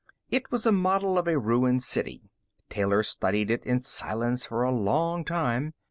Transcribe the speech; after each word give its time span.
It 0.31 0.49
was 0.51 0.65
a 0.65 0.71
model 0.71 1.19
of 1.19 1.27
a 1.27 1.37
ruined 1.37 1.83
city. 1.83 2.31
Taylor 2.69 3.03
studied 3.03 3.51
it 3.51 3.67
in 3.67 3.81
silence 3.81 4.47
for 4.47 4.63
a 4.63 4.71
long 4.71 5.23
time. 5.23 5.75